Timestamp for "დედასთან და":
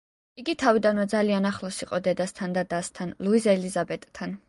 2.09-2.67